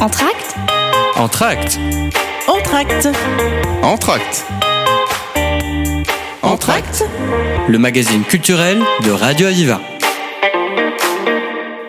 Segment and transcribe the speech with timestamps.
[0.00, 0.56] Entracte
[1.16, 1.78] Entracte.
[2.48, 3.08] Entracte.
[3.82, 4.44] Entracte.
[6.42, 7.04] Entracte.
[7.68, 9.80] Le magazine culturel de Radio Aviva.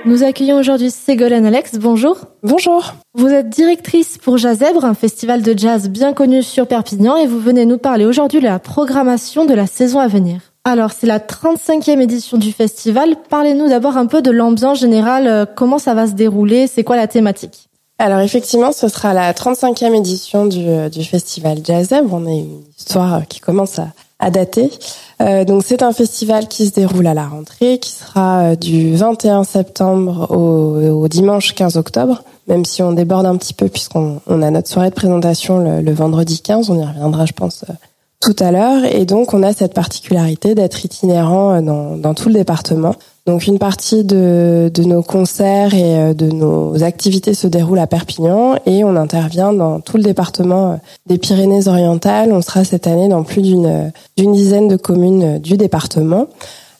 [0.05, 1.77] Nous accueillons aujourd'hui Ségolène Alex.
[1.79, 2.17] Bonjour.
[2.43, 2.93] Bonjour.
[3.13, 7.39] Vous êtes directrice pour Jazzèbre, un festival de jazz bien connu sur Perpignan, et vous
[7.39, 10.41] venez nous parler aujourd'hui de la programmation de la saison à venir.
[10.65, 13.15] Alors, c'est la 35e édition du festival.
[13.29, 15.27] Parlez-nous d'abord un peu de l'ambiance générale.
[15.27, 16.67] euh, Comment ça va se dérouler?
[16.67, 17.67] C'est quoi la thématique?
[18.01, 22.11] Alors effectivement, ce sera la 35e édition du, du festival Jazzeb.
[22.11, 24.71] On a une histoire qui commence à, à dater.
[25.21, 28.95] Euh, donc c'est un festival qui se déroule à la rentrée, qui sera euh, du
[28.95, 34.19] 21 septembre au, au dimanche 15 octobre, même si on déborde un petit peu puisqu'on
[34.25, 36.71] on a notre soirée de présentation le, le vendredi 15.
[36.71, 37.73] On y reviendra, je pense, euh,
[38.19, 38.83] tout à l'heure.
[38.85, 42.95] Et donc, on a cette particularité d'être itinérant euh, dans, dans tout le département.
[43.27, 47.85] Donc, une partie de, de nos concerts et euh, de nos activités se déroule à
[47.85, 52.33] Perpignan et on intervient dans tout le département euh, des Pyrénées-Orientales.
[52.33, 56.27] On sera cette année dans plus d'une d'une dizaine de communes euh, du département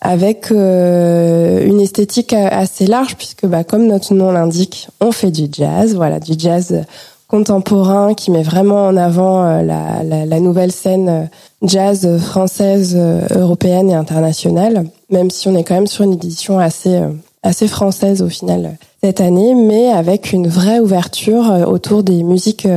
[0.02, 5.48] avec euh, une esthétique assez large puisque, bah, comme notre nom l'indique, on fait du
[5.52, 5.96] jazz.
[5.96, 6.84] Voilà, du jazz
[7.32, 11.24] contemporain qui met vraiment en avant euh, la, la, la nouvelle scène euh,
[11.66, 16.59] jazz française, euh, européenne et internationale, même si on est quand même sur une édition
[16.59, 17.00] assez
[17.44, 22.68] assez française au final cette année, mais avec une vraie ouverture autour des musiques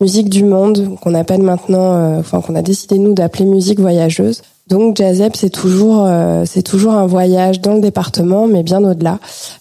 [0.00, 4.42] musiques du monde qu'on appelle maintenant, enfin qu'on a décidé nous d'appeler musique voyageuse.
[4.72, 9.18] Donc Jazzep, c'est toujours euh, c'est toujours un voyage dans le département, mais bien au-delà,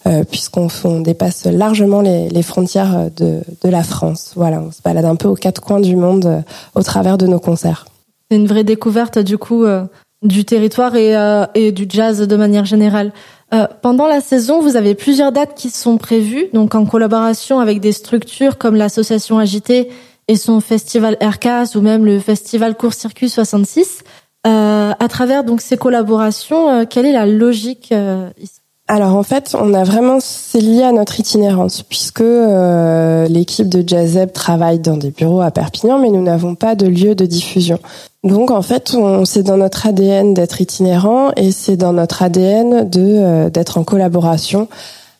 [0.07, 4.31] euh, puisqu'on on dépasse largement les, frontières de, de la France.
[4.37, 6.39] Voilà, on se balade un peu aux quatre coins du monde euh,
[6.75, 7.87] au travers de nos concerts.
[8.29, 9.83] C'est une vraie découverte du coup euh,
[10.21, 13.11] du territoire et, euh, du jazz de manière générale.
[13.53, 17.81] Euh, pendant la saison, vous avez plusieurs dates qui sont prévues, donc en collaboration avec
[17.81, 19.89] des structures comme l'association Agité
[20.29, 24.05] et son festival Aircas ou même le festival Court Circuit 66.
[24.47, 28.61] Euh, à travers donc ces collaborations, euh, quelle est la logique euh, ici?
[28.87, 33.87] Alors en fait, on a vraiment c'est lié à notre itinérance puisque euh, l'équipe de
[33.87, 37.79] Jazzeb travaille dans des bureaux à Perpignan, mais nous n'avons pas de lieu de diffusion.
[38.25, 42.89] Donc en fait, on, c'est dans notre ADN d'être itinérant et c'est dans notre ADN
[42.89, 44.67] de euh, d'être en collaboration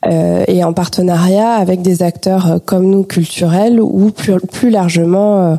[0.06, 5.58] euh, et en partenariat avec des acteurs euh, comme nous culturels ou plus, plus largement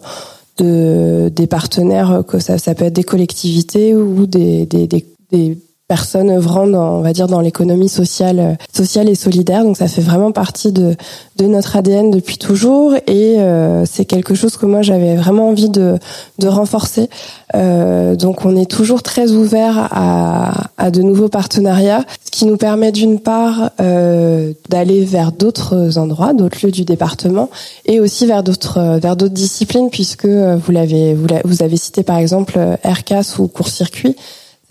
[0.59, 5.59] de des partenaires que ça, ça peut être des collectivités ou des, des
[5.93, 9.63] personnes œuvrant dans, on va dire, dans l'économie sociale, euh, sociale et solidaire.
[9.63, 10.97] Donc ça fait vraiment partie de,
[11.37, 15.69] de notre ADN depuis toujours et euh, c'est quelque chose que moi j'avais vraiment envie
[15.69, 15.99] de,
[16.39, 17.11] de renforcer.
[17.55, 22.57] Euh, donc on est toujours très ouvert à, à de nouveaux partenariats, ce qui nous
[22.57, 27.51] permet d'une part euh, d'aller vers d'autres endroits, d'autres lieux du département
[27.85, 32.03] et aussi vers d'autres vers d'autres disciplines puisque euh, vous l'avez vous, vous avez cité
[32.03, 34.17] par exemple euh, Aircas ou court-circuit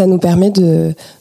[0.02, 0.50] ça nous permet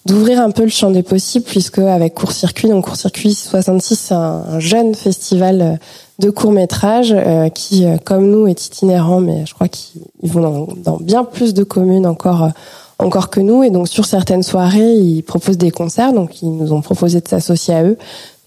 [0.07, 3.95] d'ouvrir un peu le champ des possibles puisque avec Court Circuit, donc Court Circuit 66,
[3.95, 5.77] c'est un, un jeune festival euh,
[6.19, 7.15] de court métrage
[7.55, 11.53] qui, euh, comme nous, est itinérant, mais je crois qu'ils ils vont dans, bien plus
[11.53, 12.51] de communes encore euh,
[12.99, 16.73] encore que nous, et donc sur certaines soirées, ils proposent des concerts, donc ils nous
[16.73, 17.99] ont proposé de s'associer à eux.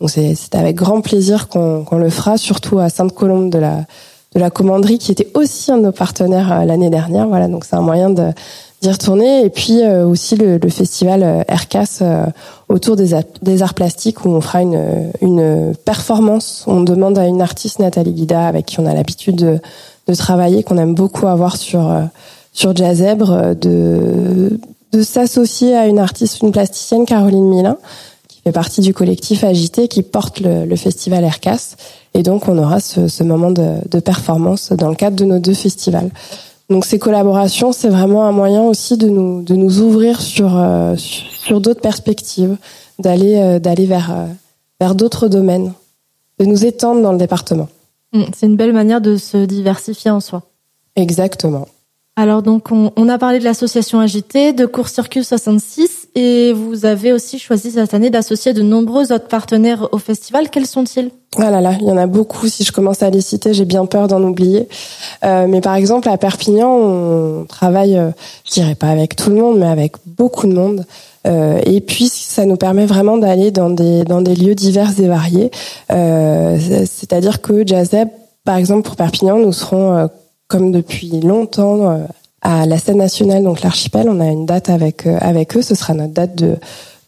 [0.02, 3.86] Donc c'est avec grand plaisir qu'on qu'on le fera, surtout à Sainte-Colombe de la
[4.34, 7.28] de la commanderie qui était aussi un de nos partenaires euh, l'année dernière.
[7.28, 8.32] Voilà, donc c'est un moyen de
[8.84, 12.26] d'y retourner et puis euh, aussi le, le festival euh, Aircas euh,
[12.68, 13.12] autour des,
[13.42, 16.66] des arts plastiques où on fera une, une performance.
[16.68, 19.60] On demande à une artiste Nathalie Guida avec qui on a l'habitude de,
[20.08, 22.04] de travailler, qu'on aime beaucoup avoir sur euh,
[22.52, 24.60] sur Jazzèbre, euh, de
[24.92, 27.78] de s'associer à une artiste, une plasticienne Caroline Milin
[28.28, 31.76] qui fait partie du collectif Agité qui porte le, le festival Aircas
[32.14, 35.40] et donc on aura ce, ce moment de, de performance dans le cadre de nos
[35.40, 36.12] deux festivals.
[36.70, 40.96] Donc ces collaborations, c'est vraiment un moyen aussi de nous de nous ouvrir sur euh,
[40.98, 42.58] sur, d'autres perspectives,
[43.00, 44.26] d'aller euh, d'aller vers euh,
[44.80, 45.74] vers d'autres domaines,
[46.40, 47.68] de nous étendre dans le département.
[48.14, 50.44] Hmm, C'est une belle manière de se diversifier en soi.
[50.96, 51.68] Exactement.
[52.16, 56.86] Alors donc on, on a parlé de l'association Agité, de Court Circuit 66 et vous
[56.86, 60.50] avez aussi choisi cette année d'associer de nombreux autres partenaires au festival.
[60.50, 61.10] Quels sont-ils?
[61.38, 62.48] Ah là là, il y en a beaucoup.
[62.48, 64.68] Si je commence à les citer, j'ai bien peur d'en oublier.
[65.26, 68.12] Euh, mais par exemple, à Perpignan, on travaille, euh,
[68.46, 70.86] je dirais pas avec tout le monde, mais avec beaucoup de monde.
[71.26, 75.08] Euh, et puis, ça nous permet vraiment d'aller dans des dans des lieux divers et
[75.08, 75.50] variés.
[75.92, 78.10] Euh, C'est-à-dire que Jazzeb,
[78.46, 80.08] par exemple, pour Perpignan, nous serons euh,
[80.48, 81.98] comme depuis longtemps
[82.44, 84.08] à la scène nationale, donc l'archipel.
[84.10, 85.62] On a une date avec euh, avec eux.
[85.62, 86.58] Ce sera notre date de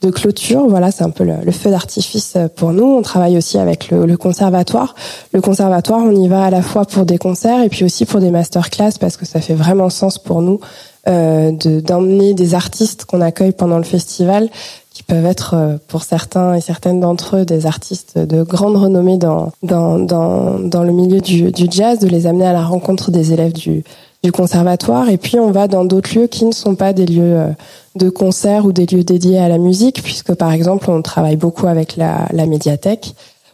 [0.01, 0.67] de clôture.
[0.67, 2.83] Voilà, c'est un peu le, feu d'artifice pour nous.
[2.83, 4.93] On travaille aussi avec le, le, conservatoire.
[5.31, 8.19] Le conservatoire, on y va à la fois pour des concerts et puis aussi pour
[8.19, 10.59] des masterclass parce que ça fait vraiment sens pour nous
[11.07, 14.49] euh, d'emmener des artistes qu'on accueille pendant le festival
[14.91, 19.17] qui peuvent être euh, pour certains et certaines d'entre eux des artistes de grande renommée
[19.17, 23.11] dans dans dans, dans le milieu du, du jazz, de les amener à la rencontre
[23.11, 23.83] des élèves du
[24.25, 27.37] du conservatoire et puis on va dans d'autres lieux qui ne sont pas des lieux
[27.37, 27.49] euh,
[27.95, 31.67] de concert ou des lieux dédiés à la musique puisque par exemple on travaille beaucoup
[31.67, 33.13] avec la, la médiathèque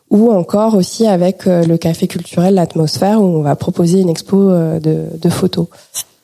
[0.10, 4.50] ou encore aussi avec euh, le café culturel l'atmosphère où on va proposer une expo
[4.80, 5.68] de, de photos.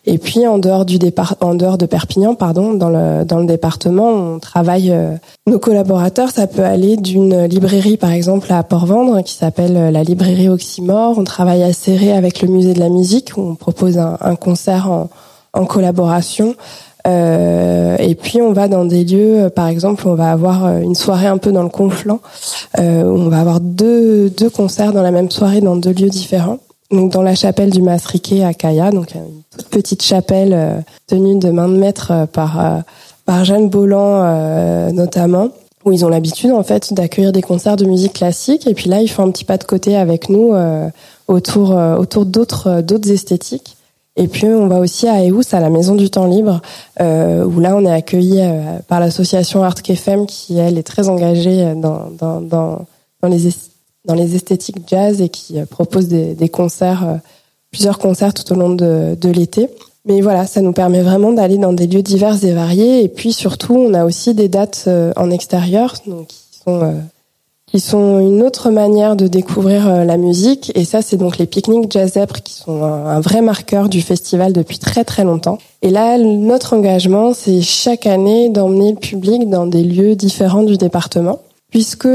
[0.09, 3.45] Et puis en dehors du départ, en dehors de Perpignan, pardon, dans le dans le
[3.45, 4.89] département, on travaille.
[4.89, 5.15] Euh,
[5.47, 10.03] nos collaborateurs, ça peut aller d'une librairie par exemple à Port-Vendre qui s'appelle euh, la
[10.03, 11.15] librairie Oxymore.
[11.17, 14.35] On travaille à Serré avec le musée de la musique où on propose un, un
[14.37, 15.09] concert en,
[15.53, 16.55] en collaboration.
[17.05, 20.95] Euh, et puis on va dans des lieux, euh, par exemple, on va avoir une
[20.95, 22.19] soirée un peu dans le Conflant.
[22.79, 26.09] Euh, où on va avoir deux deux concerts dans la même soirée dans deux lieux
[26.09, 26.59] différents
[26.91, 31.37] donc dans la chapelle du Masriquet à Kaya, donc une toute petite chapelle euh, tenue
[31.37, 32.79] de main de maître euh, par euh,
[33.25, 35.49] par Jeanne Bolland notamment,
[35.83, 39.01] où ils ont l'habitude en fait d'accueillir des concerts de musique classique et puis là
[39.01, 40.53] ils font un petit pas de côté avec nous
[41.27, 43.75] autour autour d'autres d'autres esthétiques.
[44.15, 46.61] Et puis on va aussi à Eous, à la Maison du Temps Libre,
[47.01, 48.41] où là on est accueilli
[48.87, 52.85] par l'association Art KFM qui elle est très engagée dans dans dans,
[53.21, 53.45] dans les
[54.07, 57.15] dans les esthétiques jazz et qui euh, propose des, des concerts, euh,
[57.71, 59.69] plusieurs concerts tout au long de, de l'été.
[60.05, 63.03] Mais voilà, ça nous permet vraiment d'aller dans des lieux divers et variés.
[63.03, 67.03] Et puis surtout, on a aussi des dates euh, en extérieur, donc qui sont
[67.69, 70.71] qui sont une autre manière de découvrir la musique.
[70.75, 74.53] Et ça, c'est donc les pique-niques Jazz Zèbre qui sont un, vrai marqueur du festival
[74.53, 75.57] depuis très très longtemps.
[75.81, 80.77] Et là, notre engagement, c'est chaque année d'emmener le public dans des lieux différents du
[80.77, 82.07] département, puisque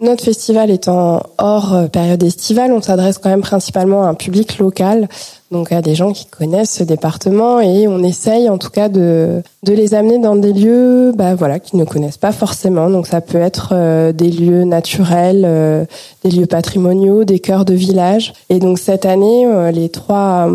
[0.00, 4.58] notre festival étant hors euh, période estivale, on s'adresse quand même principalement à un public
[4.58, 5.08] local,
[5.50, 9.42] donc à des gens qui connaissent ce département et on essaye en tout cas de,
[9.64, 12.90] de les amener dans des lieux bah, voilà, qu'ils ne connaissent pas forcément.
[12.90, 15.84] Donc ça peut être euh, des lieux naturels, euh,
[16.22, 18.34] des lieux patrimoniaux, des cœurs de village.
[18.50, 20.48] Et donc cette année, les trois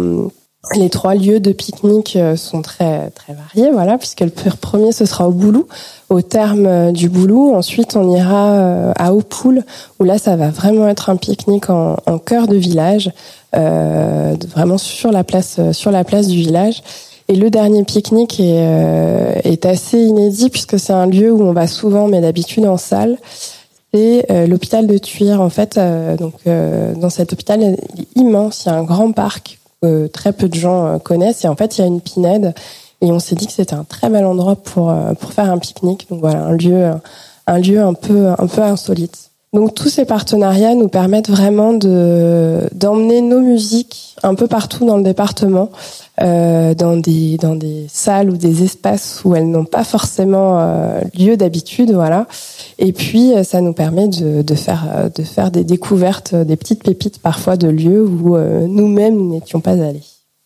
[0.76, 5.06] les trois lieux de pique-nique euh, sont très très variés, voilà, puisque le premier ce
[5.06, 5.68] sera au Boulou,
[6.10, 7.54] au terme euh, du Boulou.
[7.54, 9.64] Ensuite, on ira euh, à Aupoul,
[10.00, 13.12] où là, ça va vraiment être un pique-nique en, en cœur de village,
[13.56, 16.82] euh, vraiment sur la place sur la place du village.
[17.28, 21.68] Et le dernier pique-nique est, est assez inédit puisque c'est un lieu où on va
[21.68, 23.18] souvent, mais d'habitude en salle.
[23.94, 25.40] C'est l'hôpital de Tuire.
[25.40, 25.80] En fait,
[26.20, 28.66] donc dans cet hôpital, il est immense.
[28.66, 29.58] Il y a un grand parc
[30.08, 31.44] très peu de gens euh, connaissent.
[31.46, 32.54] Et en fait, il y a une pinède
[33.02, 35.58] et on s'est dit que c'était un très bel endroit pour euh, pour faire un
[35.58, 36.08] pique-nique.
[36.10, 36.92] Donc voilà, un lieu
[37.48, 39.32] un lieu un peu un peu insolite.
[39.54, 44.98] Donc tous ces partenariats nous permettent vraiment de d'emmener nos musiques un peu partout dans
[44.98, 45.70] le département,
[46.22, 51.02] euh, dans des dans des salles ou des espaces où elles n'ont pas forcément euh,
[51.18, 52.26] lieu d'habitude, voilà.
[52.80, 57.22] Et puis euh, ça nous permet de, faire de faire des découvertes, des petites pépites
[57.22, 60.02] parfois de lieux où nous-mêmes n'étions pas allés.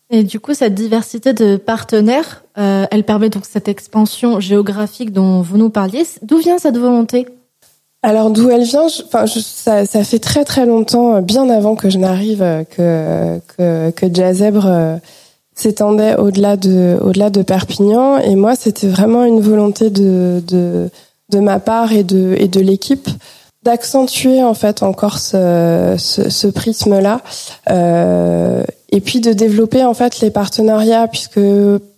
[0.09, 5.57] Et du coup, cette diversité de partenaires, elle permet donc cette expansion géographique dont vous
[5.57, 6.03] nous parliez.
[6.21, 7.27] D'où vient cette volonté?
[8.03, 11.89] Alors d'où elle vient, enfin ça, ça, fait très très longtemps, euh, bien avant que
[11.89, 14.97] je n'arrive, euh, que que, que euh,
[15.55, 18.19] s'étendait au-delà de au-delà de Perpignan.
[18.19, 20.89] Et moi c'était vraiment une volonté de de
[21.29, 23.09] de ma part et de et de l'équipe
[23.63, 27.21] d'accentuer en fait encore ce ce, ce prisme là
[27.69, 31.39] euh, et puis de développer en fait les partenariats puisque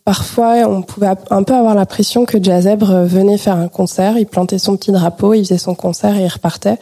[0.10, 4.58] parfois on pouvait un peu avoir l'impression que Jazzèbre venait faire un concert, il plantait
[4.58, 6.80] son petit drapeau, il faisait son concert et il repartait.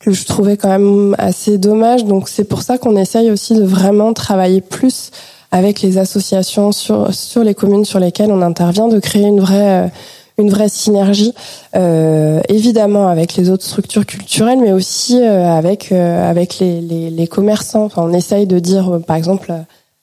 [0.00, 2.04] Que je trouvais quand même assez dommage.
[2.06, 5.12] Donc c'est pour ça qu'on essaye aussi de vraiment travailler plus
[5.52, 9.88] avec les associations sur sur les communes sur lesquelles on intervient de créer une vraie
[10.36, 11.34] une vraie synergie,
[11.76, 17.10] euh, évidemment avec les autres structures culturelles, mais aussi euh, avec euh, avec les, les,
[17.10, 17.84] les, commerçants.
[17.84, 19.52] Enfin, on essaye de dire, par exemple,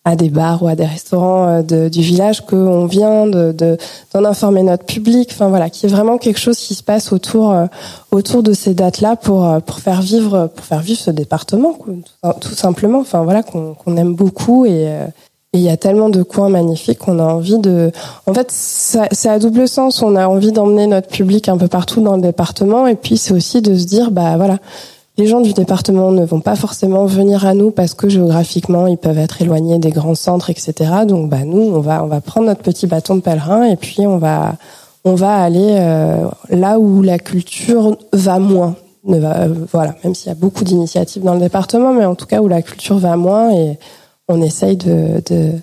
[0.07, 3.77] à des bars ou à des restaurants de, du village qu'on vient de
[4.13, 5.29] d'en informer notre public.
[5.33, 7.53] Enfin voilà, qu'il y vraiment quelque chose qui se passe autour
[8.11, 11.77] autour de ces dates-là pour pour faire vivre pour faire vivre ce département,
[12.39, 12.99] tout, simplement.
[12.99, 14.87] Enfin voilà, qu'on aime beaucoup et
[15.53, 17.91] il y a tellement de coins magnifiques qu'on a envie de.
[18.25, 20.01] En fait, c'est à double sens.
[20.01, 23.33] On a envie d'emmener notre public un peu partout dans le département, et puis c'est
[23.33, 24.57] aussi de se dire, bah voilà,
[25.17, 28.97] les gens du département ne vont pas forcément venir à nous parce que géographiquement ils
[28.97, 30.73] peuvent être éloignés des grands centres, etc.
[31.07, 34.05] Donc bah nous, on va on va prendre notre petit bâton de pèlerin et puis
[34.05, 34.55] on va
[35.03, 35.79] on va aller
[36.49, 38.75] là où la culture va moins.
[39.03, 42.41] Va, voilà, même s'il y a beaucoup d'initiatives dans le département, mais en tout cas
[42.41, 43.79] où la culture va moins et
[44.27, 45.53] on essaye de, de,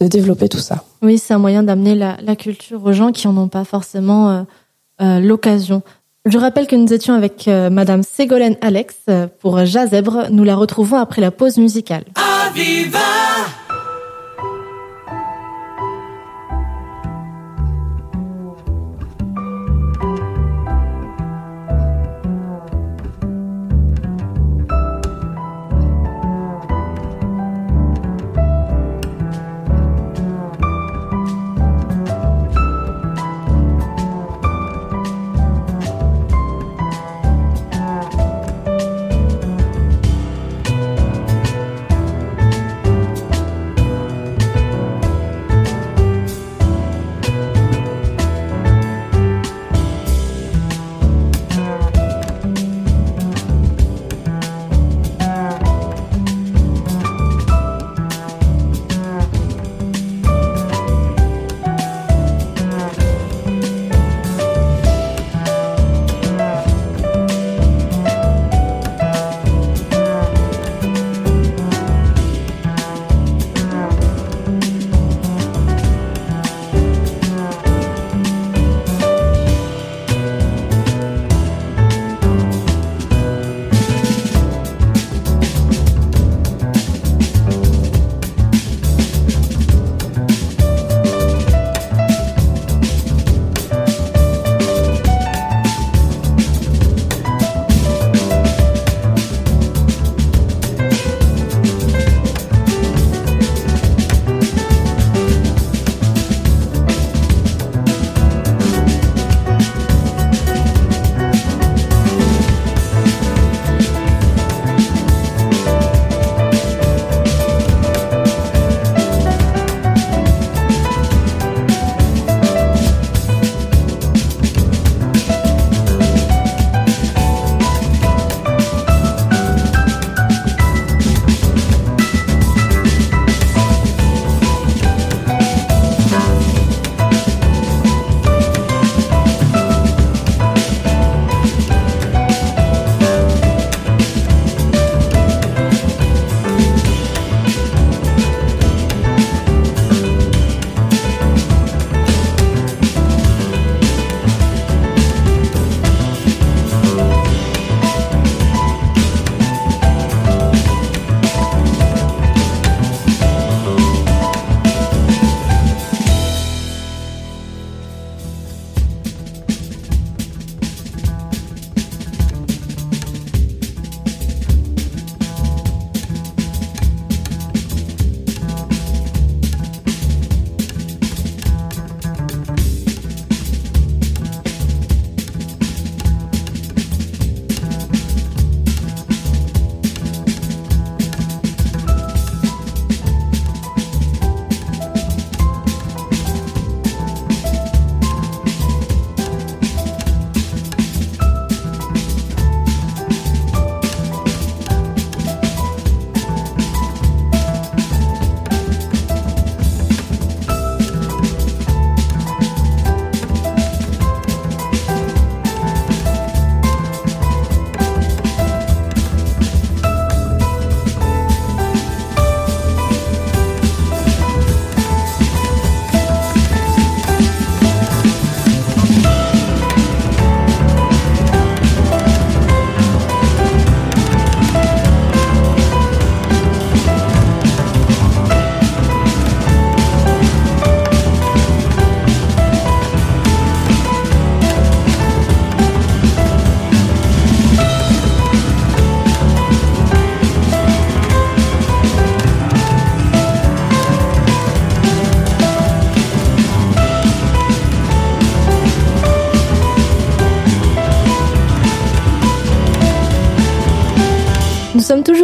[0.00, 0.84] de développer tout ça.
[1.02, 4.46] Oui, c'est un moyen d'amener la, la, culture aux gens qui en ont pas forcément
[4.98, 5.82] l'occasion.
[6.30, 10.26] Je rappelle que nous étions avec euh, Madame Ségolène Alex euh, pour Jazèbre.
[10.30, 12.04] Nous la retrouvons après la pause musicale.
[12.14, 13.77] sommes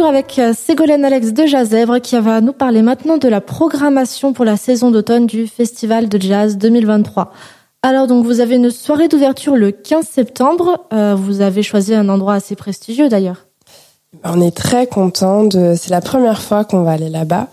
[0.07, 4.45] avec euh, Ségolène Alex de Jazzèvre qui va nous parler maintenant de la programmation pour
[4.45, 7.31] la saison d'automne du Festival de Jazz 2023.
[7.81, 10.85] Alors donc vous avez une soirée d'ouverture le 15 septembre.
[10.93, 13.47] Euh, vous avez choisi un endroit assez prestigieux d'ailleurs.
[14.23, 15.73] On est très content de.
[15.77, 17.47] C'est la première fois qu'on va aller là-bas.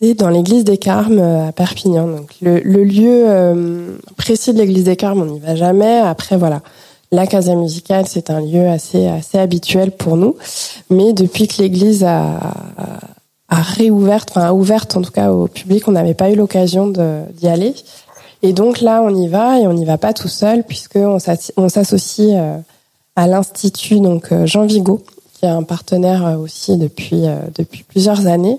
[0.00, 2.06] c'est dans l'église des Carmes à Perpignan.
[2.08, 5.98] Donc le, lieu précis de l'église des Carmes, on n'y va jamais.
[5.98, 6.60] Après voilà,
[7.16, 10.36] la Casa Musicale, c'est un lieu assez assez habituel pour nous.
[10.90, 12.38] Mais depuis que l'église a,
[13.48, 16.88] a réouvert, enfin a ouverte en tout cas au public, on n'avait pas eu l'occasion
[16.88, 17.74] d'y aller.
[18.42, 21.18] Et donc là, on y va et on n'y va pas tout seul puisque on
[21.68, 22.58] s'associe euh,
[23.16, 25.02] à l'institut donc euh, Jean Vigo,
[25.34, 28.58] qui est un partenaire euh, aussi depuis depuis plusieurs années.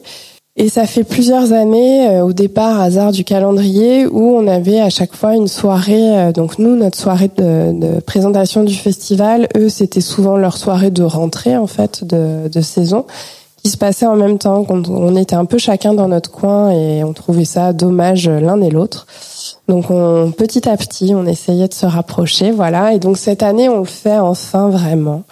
[0.59, 5.15] Et ça fait plusieurs années, au départ, hasard du calendrier, où on avait à chaque
[5.15, 6.33] fois une soirée.
[6.33, 11.03] donc nous, notre soirée de, de présentation du festival, eux, c'était souvent leur soirée de
[11.03, 13.05] rentrée en fait de, de saison
[13.63, 14.63] qui se passait en même temps.
[14.63, 18.61] quand On était un peu chacun dans notre coin et on trouvait ça dommage l'un
[18.61, 19.07] et l'autre.
[19.67, 22.93] Donc on, petit à petit, on essayait de se rapprocher, voilà.
[22.93, 25.23] Et donc cette année, on le fait enfin vraiment,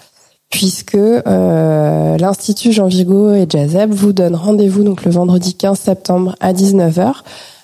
[0.55, 6.37] puisque euh, l'Institut Jean Vigo et Jazeb vous donnent rendez-vous donc le vendredi 15 septembre
[6.39, 7.13] à 19h,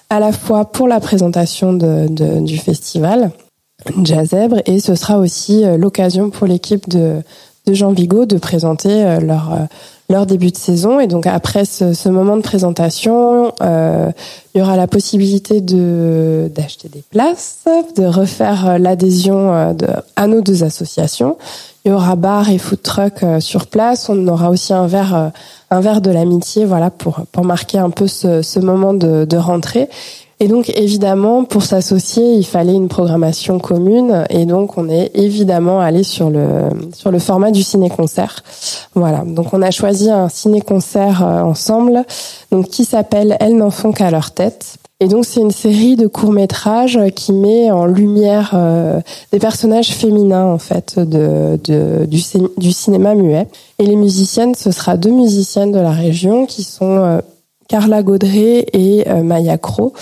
[0.09, 3.31] à la fois pour la présentation du festival
[4.03, 7.21] Jazeb, et ce sera aussi euh, l'occasion pour l'équipe de,
[7.65, 9.53] de Jean Vigo de présenter euh, leur
[10.11, 10.99] leur début de saison.
[10.99, 14.11] Et donc après ce, ce moment de présentation, euh,
[14.53, 17.63] il y aura la possibilité de d'acheter des places,
[17.97, 21.37] de refaire euh, l'adhésion euh, de, à nos deux associations.
[21.83, 24.09] Il y aura bar et food truck euh, sur place.
[24.09, 25.31] On aura aussi un verre
[25.71, 29.37] un verre de l'amitié, voilà pour pour marquer un peu ce, ce moment de, de
[29.37, 29.89] rentrée.
[30.41, 34.25] Et donc évidemment, pour s'associer, il fallait une programmation commune.
[34.31, 36.63] Et donc on est évidemment allé sur le
[36.95, 38.41] sur le format du ciné-concert.
[38.95, 39.23] Voilà.
[39.23, 42.03] Donc on a choisi un ciné-concert euh, ensemble,
[42.51, 44.77] donc qui s'appelle Elles n'en font qu'à leur tête.
[44.99, 48.99] Et donc c'est une série de courts métrages qui met en lumière euh,
[49.31, 52.19] des personnages féminins en fait de, de du,
[52.57, 53.47] du, cinéma muet.
[53.77, 57.21] Et les musiciennes, ce sera deux musiciennes de la région qui sont euh,
[57.71, 59.93] Carla Gaudré et euh, Maya Cro.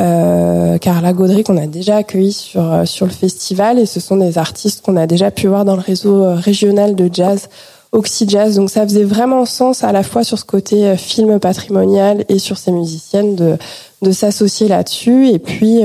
[0.00, 4.16] Euh, Carla Gaudré qu'on a déjà accueilli sur euh, sur le festival et ce sont
[4.16, 7.48] des artistes qu'on a déjà pu voir dans le réseau régional de jazz
[7.92, 8.56] Oxy Jazz.
[8.56, 12.58] Donc ça faisait vraiment sens à la fois sur ce côté film patrimonial et sur
[12.58, 13.56] ces musiciennes de
[14.02, 15.82] de s'associer là-dessus et puis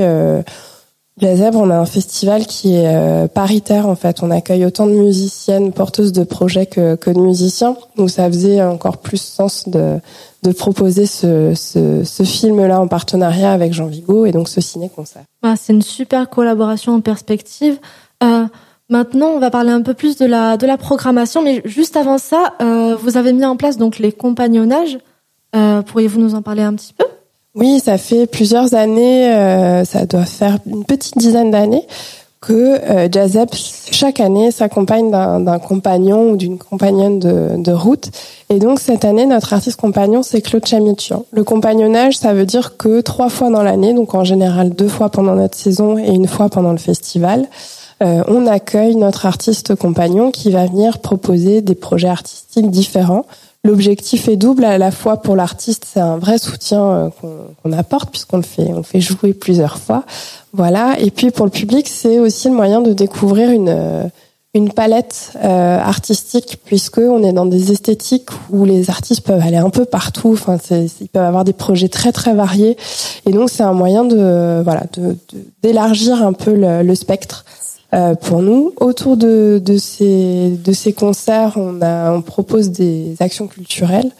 [1.20, 4.22] la Zèbre, on a un festival qui est paritaire en fait.
[4.22, 7.76] On accueille autant de musiciennes porteuses de projets que, que de musiciens.
[7.96, 10.00] Donc ça faisait encore plus sens de,
[10.42, 15.22] de proposer ce, ce, film-là en partenariat avec Jean Vigo et donc ce ciné-concert.
[15.42, 17.78] Ah, c'est une super collaboration en perspective.
[18.22, 18.46] Euh,
[18.88, 22.18] maintenant, on va parler un peu plus de la, de la programmation, mais juste avant
[22.18, 24.98] ça, euh, vous avez mis en place donc les compagnonnages.
[25.56, 27.04] Euh, Pourriez-vous nous en parler un petit peu?
[27.58, 31.84] Oui, ça fait plusieurs années, euh, ça doit faire une petite dizaine d'années
[32.40, 33.52] que euh, Jazep
[33.90, 38.12] chaque année s'accompagne d'un compagnon ou d'une compagnonne de, de, route.
[38.48, 41.24] Et donc cette année, notre artiste compagnon, c'est Claude Chamichian.
[41.32, 45.08] Le compagnonnage, ça veut dire que trois fois dans l'année, donc en général deux fois
[45.08, 47.48] pendant notre saison et une fois pendant le festival,
[48.04, 53.24] euh, on accueille notre artiste compagnon qui va venir proposer des projets artistiques différents.
[53.64, 57.08] L'objectif est double à la fois pour l'artiste, c'est un vrai soutien euh,
[57.62, 60.04] qu'on apporte puisqu'on le fait, on le fait jouer plusieurs fois.
[60.52, 60.98] Voilà.
[61.00, 64.04] Et puis pour le public, c'est aussi le moyen de découvrir une euh,
[64.54, 69.56] une palette euh, artistique puisque on est dans des esthétiques où les artistes peuvent aller
[69.56, 70.30] un peu partout.
[70.32, 72.76] Enfin, ils peuvent avoir des projets très très variés.
[73.26, 74.84] Et donc c'est un moyen de voilà
[75.62, 77.44] d'élargir un peu le, le spectre.
[77.94, 83.16] Euh, pour nous, autour de, de, ces, de ces concerts, on, a, on propose des
[83.20, 84.10] actions culturelles.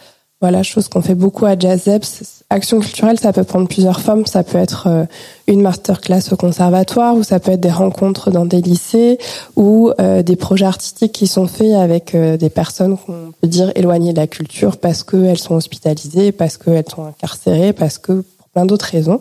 [0.40, 2.44] Voilà, chose qu'on fait beaucoup à Jazzeps.
[2.48, 4.24] Action culturelle, ça peut prendre plusieurs formes.
[4.24, 5.04] Ça peut être euh,
[5.48, 9.18] une masterclass au conservatoire, ou ça peut être des rencontres dans des lycées,
[9.56, 14.12] ou euh, des projets artistiques qui sont faits avec des personnes qu'on peut dire éloignées
[14.12, 18.64] de la culture parce qu'elles sont hospitalisées, parce qu'elles sont incarcérées, parce que pour plein
[18.64, 19.20] d'autres raisons.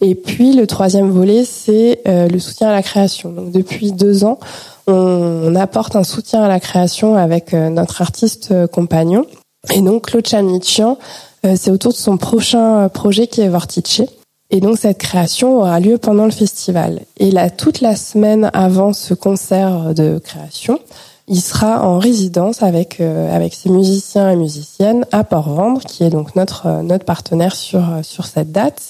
[0.00, 3.30] Et puis le troisième volet, c'est le soutien à la création.
[3.30, 4.38] Donc depuis deux ans,
[4.86, 9.26] on, apporte un soutien à la création avec notre artiste compagnon
[9.72, 10.98] et donc Claude Chamichian,
[11.46, 14.02] euh, c'est autour de son prochain euh, projet qui est Vortice.
[14.50, 17.00] Et donc cette création aura lieu pendant le festival.
[17.18, 20.78] Et là, toute la semaine avant ce concert de création,
[21.26, 26.10] il sera en résidence avec euh, avec ses musiciens et musiciennes à Port-Vendre, qui est
[26.10, 28.82] donc notre notre partenaire sur sur cette date,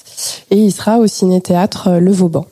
[0.51, 2.45] et il sera au ciné théâtre Le Vauban.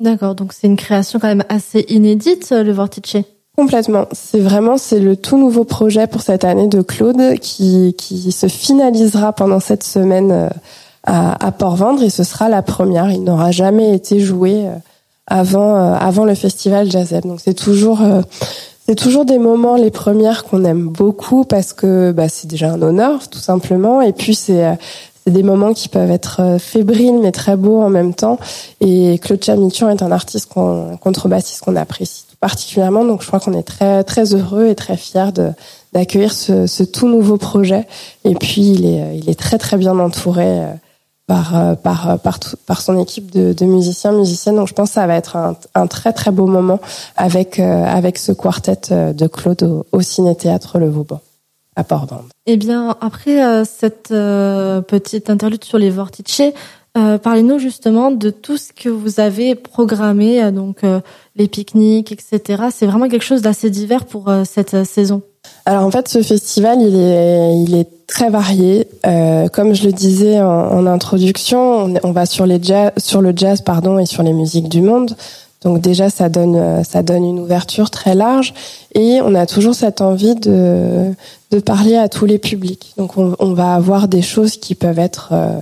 [0.00, 3.24] D'accord, donc c'est une création quand même assez inédite, le Vortice.
[3.56, 4.06] Complètement.
[4.12, 8.46] C'est vraiment c'est le tout nouveau projet pour cette année de Claude qui qui se
[8.46, 10.48] finalisera pendant cette semaine euh,
[11.04, 13.10] à, à Port-Vendre et ce sera la première.
[13.10, 14.74] Il n'aura jamais été joué euh,
[15.26, 17.12] avant euh, avant le festival Jazz.
[17.22, 18.00] Donc c'est toujours
[18.86, 22.82] c'est toujours des moments les premières qu'on aime beaucoup parce que bah, c'est déjà un
[22.82, 24.76] honneur tout simplement et puis c'est
[25.24, 28.38] c'est des moments qui peuvent être fébriles mais très beaux en même temps.
[28.80, 33.04] Et Claude Chamichon est un artiste, qu'on, contrebassiste qu'on apprécie particulièrement.
[33.04, 35.50] Donc je crois qu'on est très très heureux et très fiers de
[35.92, 37.86] d'accueillir ce, ce, tout nouveau projet.
[38.24, 40.64] Et puis il est il est très très bien entouré
[41.30, 44.56] par euh, par euh, par, par son équipe de, de, musiciens musiciennes.
[44.56, 46.80] Donc je pense que ça va être un, un très très beau moment
[47.16, 51.20] avec euh, avec ce quartet de Claude au, au Ciné Théâtre Le Vauban
[51.76, 52.26] à Port-Bande.
[52.46, 56.42] Eh bien après cette petite interlude sur les Vortice,
[56.94, 60.82] parlez-nous justement de tout ce que vous avez programmé, donc
[61.36, 62.64] les pique-niques, etc.
[62.72, 65.22] C'est vraiment quelque chose d'assez divers pour cette saison.
[65.66, 68.88] Alors en fait, ce festival, il est, il est très varié.
[69.06, 73.32] Euh, comme je le disais en, en introduction, on, va sur les jazz, sur le
[73.34, 75.16] jazz, pardon, et sur les musiques du monde.
[75.62, 78.54] Donc déjà, ça donne, ça donne une ouverture très large,
[78.94, 81.12] et on a toujours cette envie de,
[81.50, 82.94] de parler à tous les publics.
[82.96, 85.60] Donc on, on va avoir des choses qui peuvent être euh,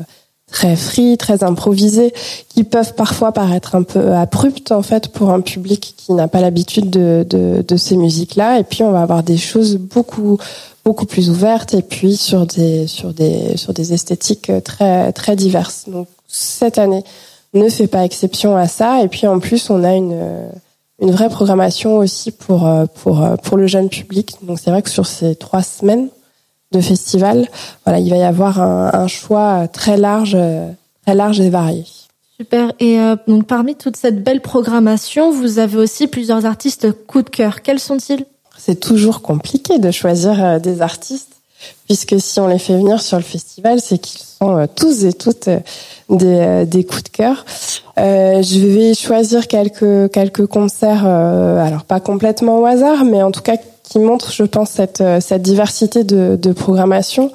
[0.50, 2.12] très free, très improvisés,
[2.48, 6.40] qui peuvent parfois paraître un peu abruptes en fait pour un public qui n'a pas
[6.40, 8.58] l'habitude de, de, de, ces musiques-là.
[8.58, 10.38] Et puis on va avoir des choses beaucoup
[10.84, 15.84] beaucoup plus ouvertes et puis sur des sur des sur des esthétiques très très diverses.
[15.86, 17.04] Donc cette année
[17.52, 19.02] ne fait pas exception à ça.
[19.02, 20.18] Et puis en plus on a une
[21.00, 24.36] une vraie programmation aussi pour pour pour le jeune public.
[24.42, 26.08] Donc c'est vrai que sur ces trois semaines
[26.72, 27.48] de festival.
[27.84, 30.36] Voilà, il va y avoir un, un choix très large,
[31.04, 31.84] très large et varié.
[32.40, 32.72] Super.
[32.78, 37.30] Et euh, donc parmi toute cette belle programmation, vous avez aussi plusieurs artistes coup de
[37.30, 37.62] cœur.
[37.62, 38.24] Quels sont-ils?
[38.56, 41.32] C'est toujours compliqué de choisir euh, des artistes,
[41.86, 45.12] puisque si on les fait venir sur le festival, c'est qu'ils sont euh, tous et
[45.12, 45.48] toutes
[46.10, 47.44] des, des coups de cœur.
[47.98, 53.42] Euh, je vais choisir quelques quelques concerts, alors pas complètement au hasard, mais en tout
[53.42, 53.56] cas
[53.88, 57.32] qui montre, je pense, cette, euh, cette diversité de, de programmation.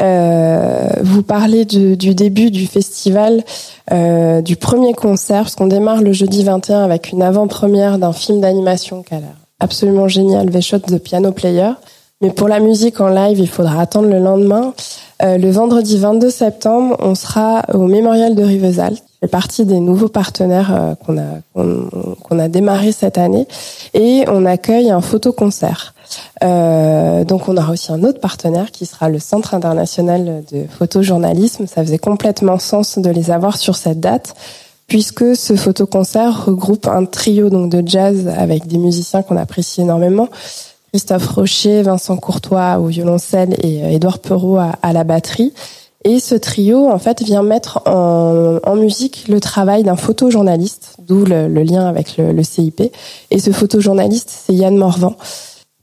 [0.00, 3.44] Euh, vous parlez du, du, début du festival,
[3.92, 8.40] euh, du premier concert, parce qu'on démarre le jeudi 21 avec une avant-première d'un film
[8.40, 11.70] d'animation qui a l'air absolument génial, V-Shot The Piano Player.
[12.20, 14.74] Mais pour la musique en live, il faudra attendre le lendemain.
[15.24, 20.08] Euh, le vendredi 22 septembre, on sera au Mémorial de Rivesaltes fait partie des nouveaux
[20.08, 21.40] partenaires euh, qu'on a
[22.22, 23.46] qu'on a démarré cette année
[23.94, 25.94] et on accueille un photoconcert.
[26.42, 31.66] Euh, donc on aura aussi un autre partenaire qui sera le Centre international de photojournalisme.
[31.66, 34.34] Ça faisait complètement sens de les avoir sur cette date
[34.88, 40.28] puisque ce photoconcert regroupe un trio donc de jazz avec des musiciens qu'on apprécie énormément.
[40.94, 45.52] Christophe Rocher, Vincent Courtois au violoncelle et euh, Édouard Perrault à la batterie.
[46.04, 51.48] Et ce trio, en fait, vient mettre en, musique le travail d'un photojournaliste, d'où le,
[51.48, 52.80] le, lien avec le, le, CIP.
[53.32, 55.16] Et ce photojournaliste, c'est Yann Morvan.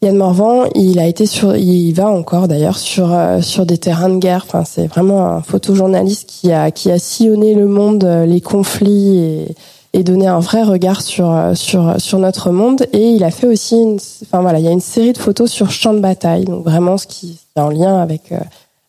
[0.02, 4.08] Yann Morvan, il a été sur, il va encore d'ailleurs sur euh, sur des terrains
[4.08, 4.46] de guerre.
[4.48, 9.18] Enfin, c'est vraiment un photojournaliste qui a qui a sillonné le monde, euh, les conflits
[9.18, 9.56] et,
[9.94, 12.86] et donné un vrai regard sur euh, sur sur notre monde.
[12.94, 15.52] Et il a fait aussi, une, enfin voilà, il y a une série de photos
[15.52, 18.34] sur champ de bataille, donc vraiment ce qui est en lien avec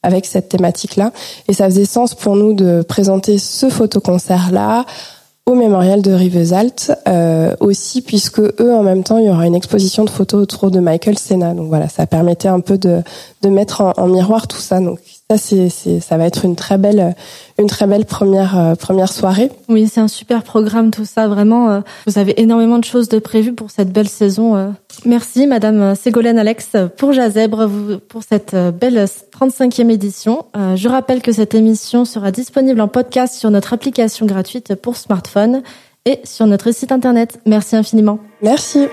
[0.02, 1.12] avec cette thématique-là.
[1.48, 4.84] Et ça faisait sens pour nous de présenter ce photoconcert-là
[5.46, 9.56] au mémorial de Rivesaltes euh, aussi puisque eux en même temps il y aura une
[9.56, 13.02] exposition de photos autour de Michael Senna donc voilà ça permettait un peu de
[13.42, 15.00] de mettre en, en miroir tout ça donc
[15.36, 17.14] ça c'est ça va être une très belle
[17.58, 21.70] une très belle première euh, première soirée oui c'est un super programme tout ça vraiment
[21.70, 24.68] euh, vous avez énormément de choses de prévues pour cette belle saison euh.
[25.04, 27.68] merci madame Ségolène Alex pour Jazèbre
[28.08, 33.50] pour cette belle 35e édition je rappelle que cette émission sera disponible en podcast sur
[33.50, 35.62] notre application gratuite pour smartphone
[36.04, 37.40] et sur notre site internet.
[37.46, 38.18] Merci infiniment.
[38.42, 38.88] Merci.